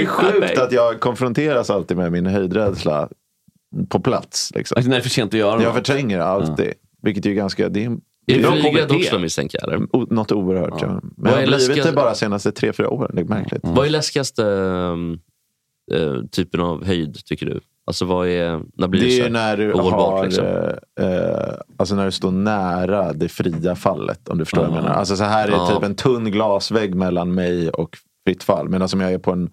[0.02, 3.09] är sjukt att jag konfronteras alltid med min höjdrädsla
[3.88, 4.52] på plats.
[4.54, 4.74] Liksom.
[4.76, 6.72] Alltså, när det är för sent att göra Jag förtränger alltid.
[7.02, 7.68] Vilket är ju ganska...
[7.68, 8.94] Det är, Är det är flygrädd KBT.
[8.96, 9.68] också misstänker jag?
[9.72, 9.87] Eller?
[9.96, 10.74] O- Något oerhört.
[10.83, 10.87] Ja.
[10.88, 13.11] Men Vad jag är har blivit läskigast- det bara senaste tre, fyra åren.
[13.14, 13.61] Det är märkligt.
[13.64, 14.44] Vad är läskigaste
[15.92, 17.61] eh, typen av höjd tycker du?
[17.87, 18.61] Alltså vad är...
[18.76, 20.44] När blir det, Det är när du har, liksom?
[21.00, 24.28] eh, eh, alltså när du står nära det fria fallet.
[24.28, 24.83] Om du förstår vad jag Ja.
[24.83, 24.94] menar.
[24.94, 25.66] Alltså så här är Ja.
[25.74, 28.68] typ en tunn glasvägg mellan mig och fritt fall.
[28.68, 29.50] Medan som jag är på en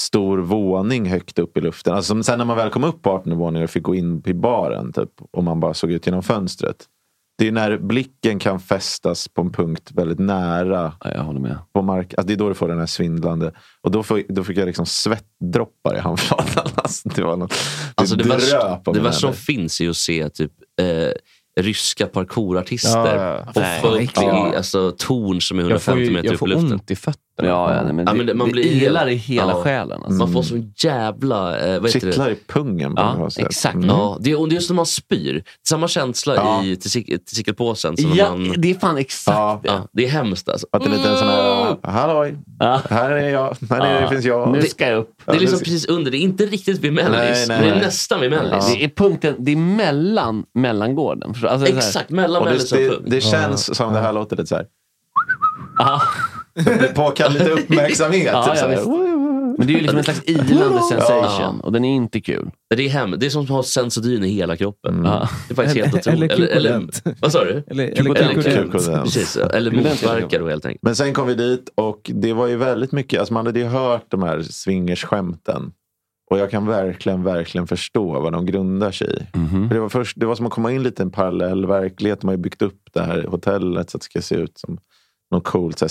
[0.00, 1.94] stor våning högt upp i luften.
[1.94, 4.22] Alltså som- sen när man väl kom upp på 18 våningen och fick gå in
[4.26, 6.76] i baren typ, och man bara såg ut genom fönstret.
[7.38, 11.58] Det är när blicken kan fästas på en punkt väldigt nära Ja, jag håller med.
[11.74, 12.14] på mark.
[12.16, 13.52] Alltså det är då du får den här svindlande.
[13.80, 16.66] Och då, får, då fick jag liksom svettdroppar i handflatan.
[16.74, 17.54] Alltså det var något,
[17.94, 19.40] Alltså det värsta, det värsta som händer.
[19.42, 23.88] finns är att se typ eh, ryska parkourartister Ja, ja.
[23.88, 24.18] och äckligt.
[24.18, 26.72] i alltså, torn som är Jag får, 150 ju, meter jag upp i får luften.
[26.72, 27.20] ont i fötterna.
[27.48, 29.62] Ja, ja, nej, men Ja, det, men det- man det blir ilar i hela Ja.
[29.62, 30.02] själen.
[30.02, 30.18] Alltså.
[30.18, 31.58] Man får sån jävla...
[31.58, 32.12] Eh, vad heter det?
[32.12, 33.46] Kittlar i pungen på Ja, något sätt.
[33.46, 33.74] exakt.
[33.74, 33.88] Mm.
[33.88, 35.42] Ja, det är, och det är just när man spyr.
[35.68, 36.64] Samma känsla Ja.
[36.64, 37.96] i testik- testikelpåsen.
[37.96, 39.60] som Ja, man, det är fan exakt Ja.
[39.62, 39.68] det.
[39.68, 40.66] ja, det är hemskt alltså.
[40.72, 42.80] Att det är lite en sån här, halloj, Ja.
[42.90, 44.08] här är jag, här nere Ja.
[44.08, 44.52] finns jag.
[44.52, 45.10] Nu ska jag upp.
[45.26, 47.60] Det är liksom det- precis under, det är inte riktigt vid mellis, Nej, nej, men
[47.62, 47.80] det är nej.
[47.84, 48.72] nästan vid mellis.
[48.74, 51.28] Det är punkten, det är mellan mellangården.
[51.30, 53.10] Alltså, det är Exakt, mellan mellis det, och det, pung.
[53.10, 54.66] det känns som det här låter lite så här.
[56.94, 58.28] Påkallar lite uppmärksamhet.
[58.32, 58.86] Ja, typ ja, visst.
[59.58, 61.62] Men det är ju liksom en slags ilande sensation Ja.
[61.62, 62.50] och den är inte kul.
[62.76, 65.02] Det är, hem, det är som att ha Sensodyne i hela kroppen.
[65.04, 65.28] Ja.
[65.48, 66.32] Det är faktiskt helt Eller- otroligt.
[66.32, 67.02] eller Eller, Kukodent.
[67.20, 67.64] vad sa du?
[67.66, 69.02] Eller, Eller eller.
[69.02, 70.82] Precis, eller motverkar då helt enkelt.
[70.82, 73.66] Men sen kom vi dit och det var ju väldigt mycket, alltså man hade ju
[73.66, 75.72] hört de här swingersskämten.
[76.30, 79.38] Och jag kan verkligen, verkligen förstå vad de grundar sig i.
[79.38, 79.68] Mhm.
[79.68, 82.20] För det, var först, det var som att komma in lite i en parallell verklighet.
[82.20, 84.78] De har ju byggt upp det här hotellet så att det ska se ut som
[85.30, 85.78] något coolt.
[85.78, 85.88] Så här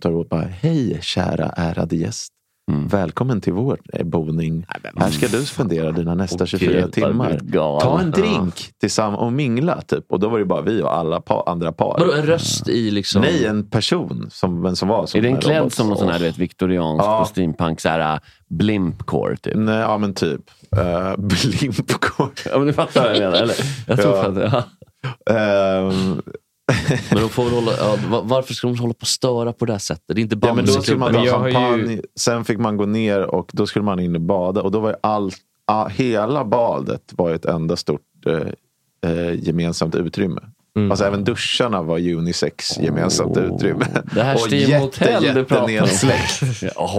[0.00, 2.32] tar emot bara, hej kära ärade gäst.
[2.72, 2.88] Mm.
[2.88, 4.66] Välkommen till vår eh, boning.
[4.96, 7.40] Här ska du spendera dina nästa Åh, 24 gud, vad timmar.
[7.80, 9.80] Ta en drink tillsammans och mingla.
[9.82, 10.04] Typ.
[10.12, 11.98] Och då var det bara vi och alla pa- andra par.
[11.98, 13.22] Vadå, en röst i liksom...
[13.22, 15.72] Nej, en person som, vem som var som Är den en klädd robot.
[15.72, 17.24] som någon sån här du vet, viktoriansk Ja.
[17.24, 19.56] steampunk, så här, äh, blimpcore typ?
[19.56, 20.40] Nej, ja men typ.
[20.76, 22.42] Uh, Blimpkort.
[22.50, 23.54] Ja, men du fattar vad jag menar, eller?
[23.86, 24.28] Jag tror Ja.
[24.28, 24.64] det.
[25.24, 25.34] Ja.
[25.34, 26.22] Ehm,
[27.12, 29.64] Men de får väl hålla, ja, va- varför ska de hålla på och störa på
[29.64, 30.04] det här sättet?
[30.06, 32.00] Det är inte ja, men då skulle man ta har ju- champagne.
[32.18, 34.62] Sen fick man gå ner och då skulle man in och bada.
[34.62, 35.36] Och då var ju allt,
[35.90, 40.40] hela badet var ett enda stort eh, eh, gemensamt utrymme.
[40.76, 40.90] Mm.
[40.90, 43.84] Alltså även duscharna var unisex gemensamt utrymme.
[44.14, 45.88] Det här och Steam Hotel du pratar om.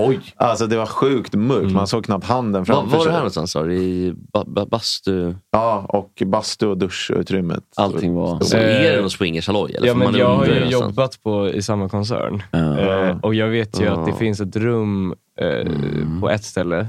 [0.07, 0.19] Oj!
[0.35, 1.71] Alltså det var sjukt mörkt.
[1.71, 3.11] Man såg knappt handen Var, framför var det sig.
[3.11, 3.51] här någonstans?
[3.51, 3.73] sa du?
[3.75, 5.35] I ba, ba, bastu?
[5.51, 7.63] Ja, och bastu och duschutrymmet.
[7.75, 9.75] Allting var- Så Eh, är det någon swingershalloj?
[9.81, 12.43] Ja, men jag har ju jobbat på, i samma koncern.
[12.51, 12.79] Ja.
[12.79, 16.21] Eh, och jag vet ju att det finns ett rum eh, Mm.
[16.21, 16.87] på ett ställe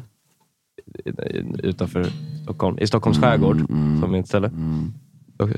[1.63, 2.07] utanför
[2.43, 3.59] Stockholm, i Stockholms Mm, skärgård,
[4.01, 4.49] som är ett ställe.
[4.49, 5.02] Stock-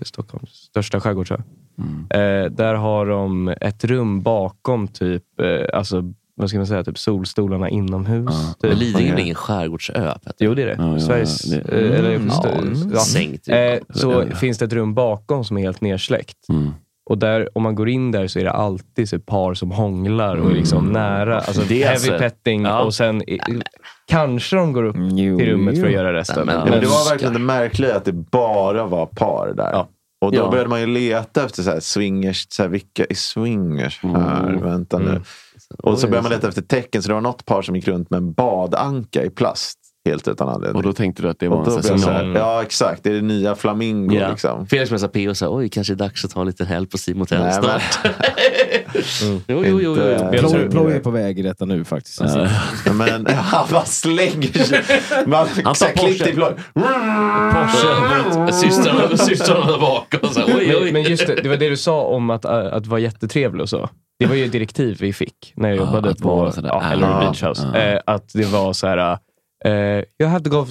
[0.02, 1.42] Stockholms största skärgård tror
[1.76, 1.86] jag.
[1.86, 2.44] Mm.
[2.44, 6.98] Eh, där har de ett rum bakom typ, eh, alltså, vad ska man säga, typ
[6.98, 8.30] solstolarna inomhus.
[8.30, 8.54] Ja.
[8.60, 8.70] Typ.
[8.70, 9.92] Men Lidingö är ingen skärgårdsö?
[10.24, 10.34] Petter.
[10.38, 10.76] Jo, det är det.
[10.78, 11.42] Ja, ja, Sveriges...
[11.42, 13.48] det- eh, eller, Mm, ja, sänkt.
[13.48, 16.38] Eh, så finns det ett rum bakom som är helt nersläckt.
[17.10, 17.10] Mm.
[17.10, 20.36] Och där, om man går in där så är det alltid så par som hånglar
[20.36, 21.40] och är liksom nära.
[21.40, 22.82] Alltså Det är heavy alltså- petting ja.
[22.82, 23.38] och sen i,
[24.08, 25.80] kanske de går upp Jo, till rummet jo.
[25.80, 26.46] för att göra resten.
[26.46, 29.70] Men- Ja, men det var verkligen det märkliga att det bara var par där.
[29.72, 29.88] Ja.
[30.20, 30.50] Och då Ja.
[30.50, 32.46] började man ju leta efter så här swingers.
[32.50, 34.48] Så här, vilka är swingers här?
[34.48, 34.62] Mm.
[34.62, 35.08] Vänta nu.
[35.10, 35.22] Mm.
[35.78, 37.02] Och så började man leta efter tecken.
[37.02, 39.78] Så det var något par som gick runt med en badanka i plast.
[40.06, 40.76] Helt utan anledning.
[40.76, 42.34] Och då tänkte du att det var en signal.
[42.36, 44.30] Ja exakt, det är det nya flamingo Ja.
[44.30, 44.66] liksom.
[44.66, 46.98] Felix med P och sa oj, kanske är dags att ta en liten helg på
[46.98, 47.82] Simon Nej, snart.
[49.22, 49.92] jo, jo, jo, jo.
[49.92, 52.20] Inte- Ploy- är på väg i detta nu faktiskt.
[52.92, 54.82] Men han bara slänger sig.
[55.26, 56.54] Man, Han tar till Porsche.
[58.52, 60.20] Systrarna, systrarna där bakom.
[60.22, 60.92] och Så, här, oj, oj.
[60.92, 63.68] Men, just det, det var det du sa om att, äh, att vara jättetrevlig och
[63.68, 63.88] så.
[64.18, 67.42] Det var ju direktiv vi fick när jag Ja, jobbade på ja, ah, Ellery Beach
[67.42, 67.68] House.
[67.74, 67.78] ah.
[67.78, 69.18] Eh, att det var så här.
[69.66, 70.64] Uh, you have to go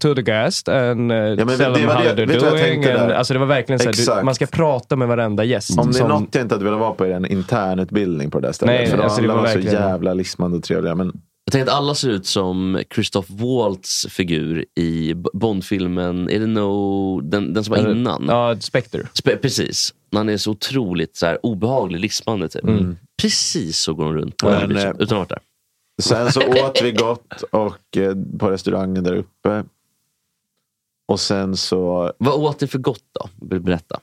[0.00, 2.62] to the guest and uh, Ja, men tell det them var how det- they're doing.
[2.62, 5.78] tänkte And, alltså det var verkligen så här, man ska prata med varenda gäst.
[5.78, 8.48] Om det är något jag inte hade velat vara på är en internutbildning på det
[8.48, 8.74] där stället.
[8.74, 10.94] Nej, för nej, alltså det alla var var, verkligen- så jävla lismande och trevliga.
[10.94, 11.06] Men
[11.44, 17.20] Jag tänker att alla ser ut som Christoph Waltz figur i Bond-filmen, är det no,
[17.20, 18.26] den, den som var innan?
[18.28, 19.02] Ja, Spectre.
[19.22, 19.94] Spe- precis.
[20.14, 22.48] Han är så otroligt så här, obehaglig, lismande.
[22.48, 22.62] Typ.
[22.64, 22.96] Mm.
[23.22, 25.28] Precis så går de runt på Men, den här beachen, eh, utan att ha varit
[25.28, 25.38] där.
[26.02, 29.64] Sen så åt vi gott och, eh, på restaurangen där uppe.
[31.08, 32.12] Och sen så...
[32.18, 33.46] Vad åt ni för gott då?
[33.46, 34.00] Be- Berätta.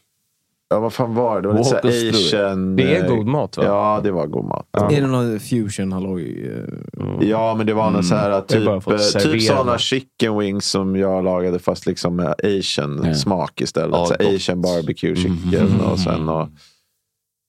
[0.70, 1.42] Ja, vad fan var det?
[1.42, 2.34] Det var lite Walk us såhär through it.
[2.34, 2.76] asian...
[2.76, 3.64] Det är eh, god mat va?
[3.66, 4.68] Ja, det var god mat.
[4.72, 6.52] Är det någon fusion halloj?
[6.52, 8.68] eh, Ja, men det var någon så här bara typ,
[9.16, 13.14] eh, typ sådana chicken wings som jag lagade fast liksom med asian Ja.
[13.14, 13.92] smak istället.
[13.96, 14.36] Ja, så gott.
[14.36, 16.48] asian barbecue chicken och sen och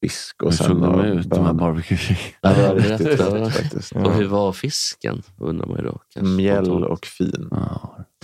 [0.00, 1.98] fisk och Hur sen såg de ut, de här barbecue?
[2.40, 3.38] Ja, det var riktigt Berätta.
[3.38, 3.92] gott faktiskt.
[3.92, 5.22] Och hur var fisken?
[5.38, 5.98] Undrar man ju då.
[6.14, 6.32] kanske.
[6.32, 7.50] Mjäll och fin.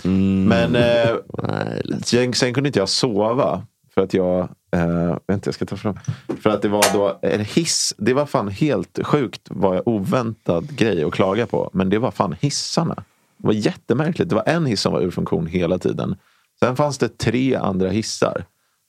[0.03, 0.43] Mm.
[0.45, 2.07] Men eh, Nej, lätt.
[2.07, 3.63] sen, sen kunde inte jag sova.
[3.93, 4.39] För att jag,
[4.71, 5.97] eh, vänta jag ska ta fram.
[6.41, 7.93] För att det var då en hiss.
[7.97, 11.69] Det var fan helt sjukt vad jag oväntad grej att klaga på.
[11.73, 12.95] Men det var fan hissarna.
[13.37, 14.29] Det var jättemärkligt.
[14.29, 16.15] Det var en hiss som var ur funktion hela tiden.
[16.59, 18.45] Sen fanns det tre andra hissar.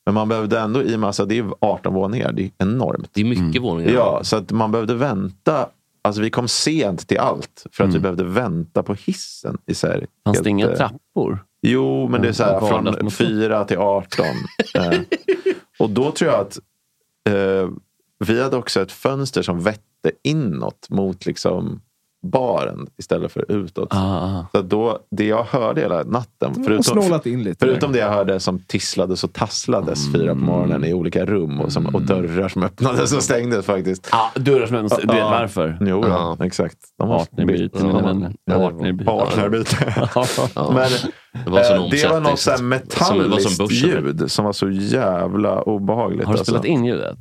[0.07, 3.11] Men man behövde ändå, i och med att det är 18 våningar, det är enormt.
[3.12, 3.92] Det är mycket våningar.
[3.92, 5.69] Ja, så att man behövde vänta.
[6.03, 9.59] Alltså vi kom sent till allt för att vi behövde vänta på hissen.
[9.66, 11.45] I så här, Fanns helt, det inga eh, trappor?
[11.62, 13.11] Jo, men det är så här, från Vardagsmotor.
[13.11, 14.27] 4 till 18.
[14.75, 15.01] eh,
[15.79, 16.59] och då tror jag att
[17.29, 17.71] eh,
[18.25, 21.81] vi hade också ett fönster som vette inåt mot liksom
[22.27, 23.89] baren istället för utåt.
[23.91, 24.47] Ah, ah.
[24.53, 27.67] Så då, det jag hörde hela natten, förutom, snålat in lite.
[27.67, 31.73] förutom det jag hörde som tisslades och tasslades fyra på morgonen i olika rum och,
[31.73, 34.09] som, och dörrar som öppnades och stängdes faktiskt.
[34.12, 35.01] Ah, dörrar som öppnas.
[35.01, 35.79] Du vet varför?
[35.81, 36.37] Jo, Ja.
[36.39, 36.77] ja, exakt.
[36.99, 38.33] De var Partnerbyte, mina vänner.
[39.05, 39.77] Partnerbyte.
[40.55, 40.89] Men
[41.45, 44.71] Det var eh, det var omsättning, något så så metalliskt som ljud som var så
[44.71, 46.27] jävla obehagligt.
[46.27, 46.53] Har du alltså.
[46.53, 47.19] spelat in ljudet?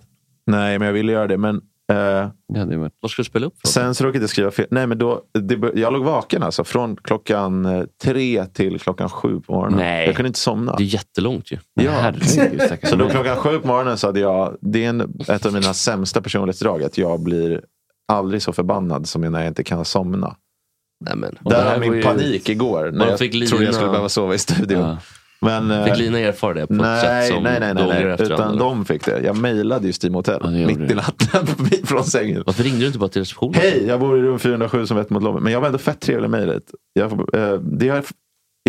[0.47, 1.37] Nej, men jag ville göra det.
[1.37, 2.91] Men eh, Det.
[2.99, 3.67] Vad ska du spela upp för?
[3.67, 4.67] sen så råkade jag skriva fel.
[4.71, 9.39] Nej, men då, det, jag låg vaken alltså från klockan eh, tre till klockan sju
[9.39, 9.79] på morgonen.
[9.79, 10.05] Nej.
[10.05, 10.75] Jag kunde inte somna.
[10.75, 11.57] Det är jättelångt ju.
[11.73, 11.91] Ja.
[11.91, 15.53] Herregud, Så då klockan sju på morgonen så hade jag, det är en, ett av
[15.53, 17.61] mina sämsta personlighetsdrag, att jag blir
[18.07, 20.35] aldrig så förbannad som när jag inte kan somna.
[21.05, 21.37] Nej, men.
[21.41, 24.79] Där var min panik igår när jag trodde jag skulle behöva sova i studion.
[24.79, 24.97] Ja.
[25.41, 28.15] Men, eh, Fick Lina erfara det på ett sätt nej, som nej, nej, nej, nej.
[28.19, 28.59] Utan eller?
[28.59, 29.21] de fick det.
[29.23, 31.47] Jag mejlade ju Steam Hotel Ja, mitt i natten
[31.85, 32.43] från sängen.
[32.45, 33.53] Varför ringde du inte bara till receptionen?
[33.53, 35.43] Hej, jag bor i rum 407 som vetter mot lobbyn.
[35.43, 36.63] Men jag var ändå fett trevlig i mejlet.
[37.33, 38.03] Eh, Det har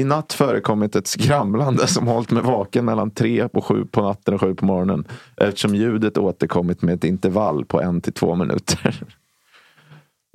[0.00, 4.35] i natt förekommit ett skramlande som hållit mig vaken mellan tre och sju på natten
[4.35, 5.05] och sju på morgonen.
[5.37, 9.00] Eftersom ljudet återkommit med ett intervall på en till två minuter.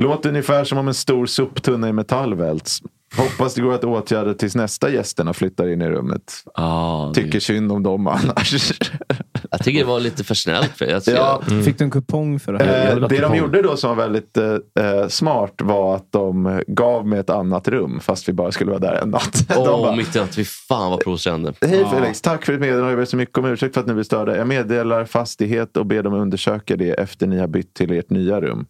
[0.04, 2.82] Låter ungefär som om en stor soptunna i metall välts.
[3.18, 6.34] Hoppas det går att åtgärda tills nästa gästerna flyttar in i rummet.
[6.54, 8.72] Ah, det- Tycker synd om dem annars.
[9.52, 10.72] Jag tycker det var lite för snällt.
[10.78, 11.42] För jag, Ja.
[11.66, 13.10] Fick du en kupong för det Eh, här?
[13.10, 14.46] det de gjorde då som var väldigt eh,
[14.86, 18.80] eh, smart var att de gav mig ett annat rum fast vi bara skulle vara
[18.80, 19.46] där en natt.
[19.58, 20.36] Åh, bara, mitt i natt.
[20.36, 21.54] Fy fan vad provocerande.
[21.62, 22.90] Hej Felix, tack för ditt meddelande.
[22.92, 24.38] Jag ber så mycket om ursäkt för att ni blir störda.
[24.38, 28.42] Jag meddelar fastighet och ber dem undersöka det efter ni har bytt till ert nya
[28.42, 28.66] rum.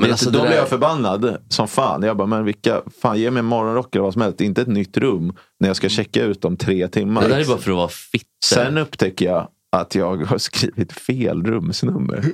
[0.00, 2.02] Men alltså, då blev jag förbannad som fan.
[2.02, 4.40] Jag bara, men vilka, fan ge mig en morgonrock eller vad som helst.
[4.40, 7.22] Inte ett nytt rum när jag ska checka ut om tre timmar.
[7.22, 8.26] Det där är bara för att vara fitte.
[8.44, 12.24] Sen upptäcker jag att jag har skrivit fel rumsnummer.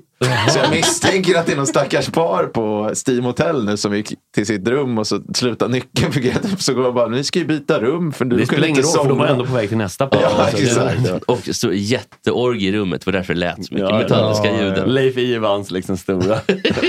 [0.48, 4.12] Så jag misstänker att det är någon stackars par på Steam Hotel nu som gick
[4.34, 6.38] till sitt rum och så slutade nyckeln fungera.
[6.58, 8.78] Så går jag bara, ni ska ju byta rum för du Det kunde spelar ingen
[8.78, 10.20] inte roll för de var ändå på väg till nästa par.
[10.20, 11.20] Ja, Alltså.
[11.26, 13.00] Och så jätteorgie i rummet.
[13.00, 14.94] Det var därför det lät så mycket Ja, metalliska ja, ljuden.
[14.94, 16.34] Leif Ivans liksom stora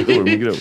[0.07, 0.57] ormgrop.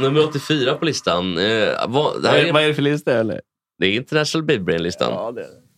[0.00, 1.38] Nummer 84 på listan.
[1.38, 3.40] Eh, vad, det, här Vad är, är, vad är det för lista eller?
[3.80, 5.12] det är International Baby Brain-listan.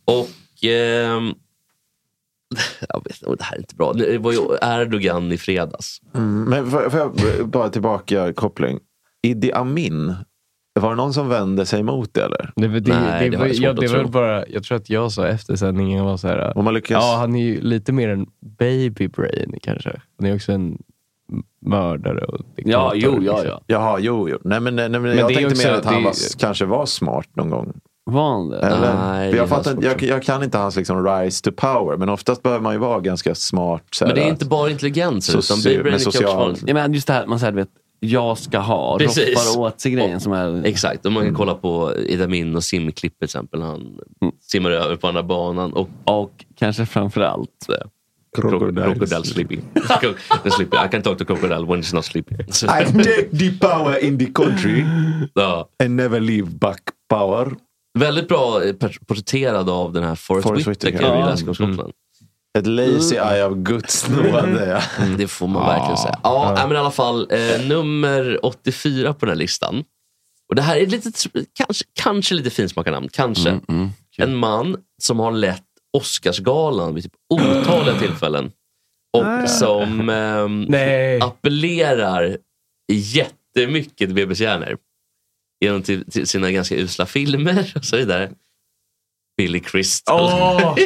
[0.05, 0.65] Och...
[0.65, 1.35] ehm,
[2.89, 3.93] jag vet inte, det här är inte bra.
[3.93, 6.01] Det var ju Erdogan i fredags.
[6.15, 8.79] Mm, men får, får jag bara tillbaka koppling.
[9.23, 10.15] Idi Amin.
[10.81, 12.53] Var det någon som vände sig emot det eller?
[12.57, 15.57] Det, det, det, det, var, jag, det var bara, jag tror att jag sa efter
[15.57, 16.59] sändningen var så här.
[16.59, 16.91] Om man lyckas...
[16.91, 18.27] Ja, han är ju lite mer en
[18.59, 20.01] baby brain kanske.
[20.19, 20.79] Han är också en
[21.67, 22.95] mördare och diktator.
[23.21, 23.61] liksom.
[23.67, 24.39] Jaha, jo, jo.
[24.45, 26.65] Nej, men, nej, men, Men jag det tänkte också- mer att han det- var, kanske
[26.65, 27.73] var smart någon gång.
[28.05, 28.59] Var han det?
[28.59, 28.95] Eller?
[28.95, 32.63] Nej, jag, fattar, jag, jag kan inte hans liksom rise to power, men oftast behöver
[32.63, 33.83] man ju vara ganska smart.
[33.93, 36.57] Så Men det är inte bara intelligens utan soci- brain med social-.
[36.67, 37.69] Ja, men just det här, man säger, vet,
[38.01, 39.29] jag ska ha, Precis.
[39.29, 40.65] roffar åt sig grejen som är...
[40.67, 43.63] Exakt, och man kan kolla på Ida Min och simklipp till exempel.
[43.63, 43.99] Han
[44.41, 45.73] simmar över på andra banan.
[45.73, 47.67] Och, och kanske framförallt
[48.37, 49.63] Crocodile, crocodile sleeping.
[50.57, 50.79] Sleeping.
[50.85, 52.39] I can talk to crocodile when it's not sleeping.
[52.41, 54.85] I take the power in the country
[55.35, 55.69] Ja.
[55.85, 57.55] and never leave back power.
[57.99, 58.73] Väldigt bra eh,
[59.07, 61.17] porträtterad av den här Forrest, Forrest Whitaker Whitaker.
[61.17, 61.27] i Ja.
[61.31, 61.93] Läskig om Skottland.
[62.59, 64.67] Ett lazy eye of Guds nåde.
[64.67, 65.05] ja.
[65.05, 66.19] Mm, det får man verkligen säga.
[66.23, 69.85] Ja, nej, men i alla fall eh, nummer 84 på den här listan.
[70.49, 71.11] Och det här är lite,
[71.55, 73.09] kanske, kanske lite finsmakarnamn.
[73.13, 73.61] Kanske.
[74.19, 75.63] En man som har lett
[75.93, 78.53] Oscarsgalan vid typ otaliga tillfällen.
[79.17, 80.67] Och som ehm,
[81.23, 82.37] appellerar
[82.93, 84.77] jättemycket till BBC-hjärnor.
[85.61, 88.31] Genom till, till sina ganska usla filmer och så vidare.
[89.37, 90.21] Billy Crystal.
[90.21, 90.61] Åh!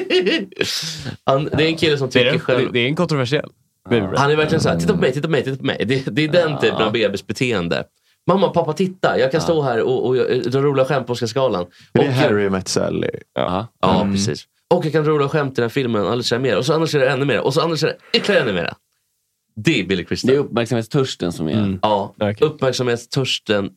[1.24, 2.66] Han, det är en kille som Det tycker är, själv...
[2.66, 3.50] det, det är en kontroversiell.
[3.90, 5.84] Han är verkligen så här, titta på mig, titta på mig, titta på mig.
[5.86, 7.84] Det, det är den typen av bebisbeteende.
[8.26, 9.18] Mamma, pappa, titta.
[9.18, 11.66] Jag kan stå här och, och, och dra roliga skämt på Oscarsgalan.
[11.92, 13.10] Det är Och- Harry Met Sally.
[13.34, 14.12] Ja, Mm.
[14.12, 14.46] precis.
[14.74, 16.56] Och jag kan roliga skämt i den här filmen och analysera mer.
[16.56, 17.40] Och så analyserar jag ännu mer.
[17.40, 18.74] Och så analyserar jag ytterligare ännu mer.
[19.54, 20.30] Det är Billy Crystal.
[20.30, 21.78] Det är uppmärksamhetstörsten som är...
[21.82, 23.70] Ja, uppmärksamhetstörsten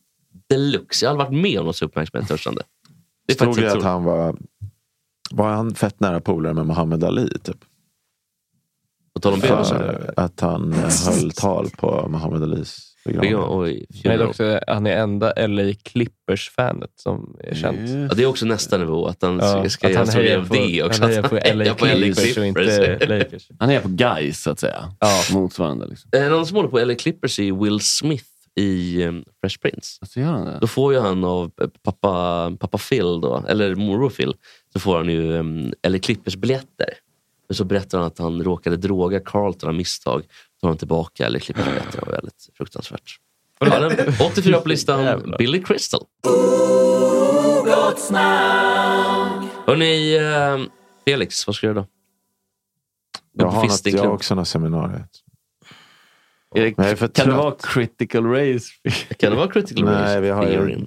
[0.48, 1.04] deluxe.
[1.04, 2.62] Jag har aldrig varit med om något så uppmärksamhetstörstande.
[3.26, 4.36] Det är Stod det att han var,
[5.30, 7.38] var han fett nära polare med Muhammad Ali?
[7.38, 7.64] Typ?
[9.14, 10.14] På tal om För bebisar.
[10.16, 13.86] Att han eh, höll tal på Muhammad Alis begravning.
[14.02, 17.90] Det är också, han är enda LA Clippers-fanet som är känt.
[18.10, 19.06] Ja, det är också nästa nivå.
[19.06, 21.02] Att han Ja, ska att han hejar på- det också.
[21.02, 23.48] han hejar på hejar LA Clippers och inte Lakers.
[23.58, 24.94] Han är på guys så att säga.
[25.00, 25.22] Ja.
[25.32, 25.86] Motsvarande.
[25.86, 26.10] Liksom.
[26.12, 28.24] En annan som håller på LA Clippers är Will Smith
[28.56, 30.06] i um, Fresh Prince.
[30.06, 30.58] Så gör han det?
[30.60, 34.34] Då får ju han av eh, pappa, pappa Phil, då, eller morbror Phil,
[34.72, 36.88] så får han ju um, LA Clippers biljetter.
[37.48, 40.22] Men så berättar han att han råkade droga Carlton av misstag.
[40.62, 42.00] Tar han tillbaka LA Clippers biljetter.
[42.00, 43.18] Det var väldigt fruktansvärt.
[43.60, 46.04] Ja, den- 84 på listan, Billy Crystal.
[49.66, 50.58] Hörrni, eh,
[51.04, 51.86] Felix, vad ska du göra då?
[53.32, 55.02] Jag har, något, jag har också något seminarium.
[56.54, 56.76] Jag
[57.14, 58.66] kan det vara critical race?
[59.16, 60.04] Kan det vara critical race?
[60.04, 60.86] Nej, vi har ju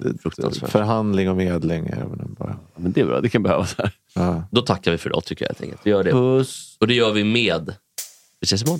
[0.67, 1.87] förhandling och medling.
[1.87, 2.57] Även bara.
[2.75, 3.91] Men det är bra, det kan behövas här.
[4.15, 4.43] Ja.
[4.51, 5.81] Då tackar vi för idag tycker jag enkelt.
[5.83, 6.11] Vi gör det.
[6.11, 6.77] Puss.
[6.79, 7.75] Och det gör vi med...
[8.39, 8.79] Vi ses imorgon.